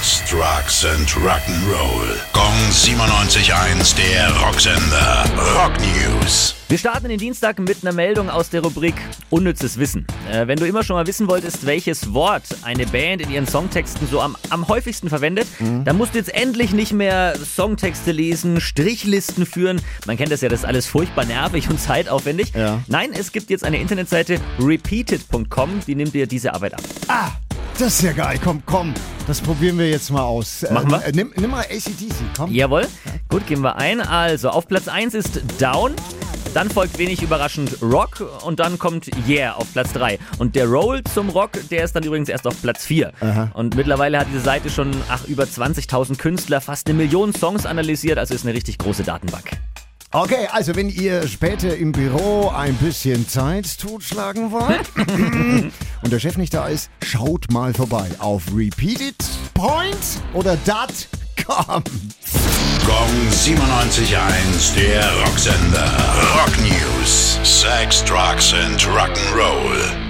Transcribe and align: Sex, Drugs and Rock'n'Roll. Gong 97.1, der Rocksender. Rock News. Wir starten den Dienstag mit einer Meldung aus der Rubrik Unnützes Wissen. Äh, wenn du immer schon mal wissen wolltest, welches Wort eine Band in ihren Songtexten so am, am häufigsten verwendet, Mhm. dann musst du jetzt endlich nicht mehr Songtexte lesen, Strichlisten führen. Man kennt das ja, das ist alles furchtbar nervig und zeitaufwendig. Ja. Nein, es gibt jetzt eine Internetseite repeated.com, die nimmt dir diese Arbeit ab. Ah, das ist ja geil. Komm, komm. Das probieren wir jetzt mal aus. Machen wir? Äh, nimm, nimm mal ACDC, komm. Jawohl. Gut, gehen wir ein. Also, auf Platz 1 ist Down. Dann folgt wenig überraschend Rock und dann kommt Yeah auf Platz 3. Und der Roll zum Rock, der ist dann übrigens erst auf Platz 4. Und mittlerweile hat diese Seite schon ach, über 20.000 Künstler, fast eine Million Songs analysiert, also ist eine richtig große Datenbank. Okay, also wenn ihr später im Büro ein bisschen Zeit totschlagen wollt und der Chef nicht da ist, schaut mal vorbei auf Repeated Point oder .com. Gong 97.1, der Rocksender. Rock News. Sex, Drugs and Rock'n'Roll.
Sex, 0.00 0.22
Drugs 0.30 0.84
and 0.84 1.08
Rock'n'Roll. 1.10 2.16
Gong 2.32 2.54
97.1, 2.70 3.96
der 3.96 4.30
Rocksender. 4.40 5.24
Rock 5.56 5.72
News. 5.80 6.54
Wir 6.68 6.78
starten 6.78 7.08
den 7.08 7.18
Dienstag 7.18 7.58
mit 7.58 7.78
einer 7.82 7.92
Meldung 7.92 8.30
aus 8.30 8.50
der 8.50 8.60
Rubrik 8.62 8.94
Unnützes 9.30 9.78
Wissen. 9.78 10.06
Äh, 10.30 10.46
wenn 10.46 10.58
du 10.58 10.66
immer 10.66 10.84
schon 10.84 10.94
mal 10.96 11.06
wissen 11.06 11.26
wolltest, 11.28 11.66
welches 11.66 12.12
Wort 12.14 12.44
eine 12.62 12.86
Band 12.86 13.22
in 13.22 13.30
ihren 13.30 13.46
Songtexten 13.48 14.06
so 14.08 14.20
am, 14.20 14.36
am 14.50 14.68
häufigsten 14.68 15.08
verwendet, 15.08 15.48
Mhm. 15.58 15.84
dann 15.84 15.96
musst 15.96 16.14
du 16.14 16.18
jetzt 16.18 16.32
endlich 16.34 16.72
nicht 16.72 16.92
mehr 16.92 17.34
Songtexte 17.36 18.12
lesen, 18.12 18.60
Strichlisten 18.60 19.46
führen. 19.46 19.80
Man 20.06 20.16
kennt 20.16 20.30
das 20.30 20.42
ja, 20.42 20.48
das 20.48 20.60
ist 20.60 20.66
alles 20.66 20.86
furchtbar 20.86 21.24
nervig 21.24 21.68
und 21.70 21.80
zeitaufwendig. 21.80 22.52
Ja. 22.54 22.80
Nein, 22.86 23.10
es 23.14 23.32
gibt 23.32 23.50
jetzt 23.50 23.64
eine 23.64 23.78
Internetseite 23.80 24.40
repeated.com, 24.60 25.80
die 25.86 25.94
nimmt 25.96 26.14
dir 26.14 26.26
diese 26.26 26.54
Arbeit 26.54 26.74
ab. 26.74 26.82
Ah, 27.08 27.30
das 27.78 27.94
ist 27.94 28.02
ja 28.02 28.12
geil. 28.12 28.38
Komm, 28.42 28.62
komm. 28.66 28.94
Das 29.28 29.42
probieren 29.42 29.78
wir 29.78 29.90
jetzt 29.90 30.10
mal 30.10 30.22
aus. 30.22 30.64
Machen 30.70 30.90
wir? 30.90 31.04
Äh, 31.04 31.12
nimm, 31.12 31.34
nimm 31.36 31.50
mal 31.50 31.60
ACDC, 31.60 32.14
komm. 32.34 32.50
Jawohl. 32.50 32.86
Gut, 33.28 33.46
gehen 33.46 33.60
wir 33.60 33.76
ein. 33.76 34.00
Also, 34.00 34.48
auf 34.48 34.66
Platz 34.66 34.88
1 34.88 35.12
ist 35.12 35.42
Down. 35.60 35.94
Dann 36.54 36.70
folgt 36.70 36.98
wenig 36.98 37.20
überraschend 37.20 37.82
Rock 37.82 38.26
und 38.46 38.58
dann 38.58 38.78
kommt 38.78 39.10
Yeah 39.28 39.52
auf 39.52 39.70
Platz 39.74 39.92
3. 39.92 40.18
Und 40.38 40.56
der 40.56 40.66
Roll 40.66 41.04
zum 41.12 41.28
Rock, 41.28 41.50
der 41.70 41.84
ist 41.84 41.94
dann 41.94 42.04
übrigens 42.04 42.30
erst 42.30 42.46
auf 42.46 42.60
Platz 42.62 42.86
4. 42.86 43.12
Und 43.52 43.76
mittlerweile 43.76 44.18
hat 44.18 44.28
diese 44.32 44.40
Seite 44.40 44.70
schon 44.70 44.92
ach, 45.10 45.26
über 45.26 45.44
20.000 45.44 46.16
Künstler, 46.16 46.62
fast 46.62 46.88
eine 46.88 46.96
Million 46.96 47.34
Songs 47.34 47.66
analysiert, 47.66 48.16
also 48.18 48.32
ist 48.32 48.46
eine 48.46 48.54
richtig 48.54 48.78
große 48.78 49.02
Datenbank. 49.02 49.50
Okay, 50.10 50.48
also 50.50 50.74
wenn 50.74 50.88
ihr 50.88 51.28
später 51.28 51.76
im 51.76 51.92
Büro 51.92 52.48
ein 52.48 52.74
bisschen 52.76 53.28
Zeit 53.28 53.78
totschlagen 53.78 54.50
wollt 54.52 54.90
und 56.02 56.12
der 56.12 56.20
Chef 56.20 56.36
nicht 56.36 56.54
da 56.54 56.68
ist, 56.68 56.90
schaut 57.02 57.50
mal 57.50 57.74
vorbei 57.74 58.08
auf 58.18 58.42
Repeated 58.54 59.16
Point 59.54 59.96
oder 60.34 60.56
.com. 61.46 61.82
Gong 62.86 63.28
97.1, 63.30 64.74
der 64.74 65.04
Rocksender. 65.24 65.92
Rock 66.34 66.58
News. 66.60 67.38
Sex, 67.42 68.04
Drugs 68.04 68.54
and 68.54 68.80
Rock'n'Roll. 68.80 70.07